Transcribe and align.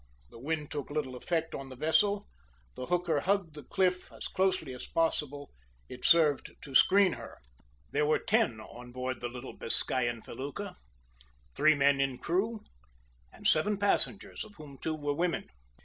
The 0.31 0.39
wind 0.39 0.71
took 0.71 0.89
little 0.89 1.15
effect 1.15 1.53
on 1.53 1.69
the 1.69 1.75
vessel; 1.75 2.25
the 2.75 2.87
hooker 2.87 3.19
hugged 3.19 3.53
the 3.53 3.61
cliff 3.63 4.11
as 4.11 4.27
closely 4.27 4.73
as 4.73 4.87
possible; 4.87 5.51
it 5.89 6.03
served 6.05 6.49
as 6.63 6.67
a 6.67 6.73
screen 6.75 7.11
to 7.11 7.17
her. 7.19 7.37
There 7.91 8.07
were 8.07 8.17
ten 8.17 8.59
on 8.59 8.91
board 8.91 9.21
the 9.21 9.29
little 9.29 9.55
Biscayan 9.55 10.23
felucca 10.23 10.73
three 11.53 11.75
men 11.75 12.01
in 12.01 12.17
crew, 12.17 12.61
and 13.31 13.45
seven 13.45 13.77
passengers, 13.77 14.43
of 14.43 14.55
whom 14.55 14.79
two 14.79 14.95
were 14.95 15.13
women. 15.13 15.47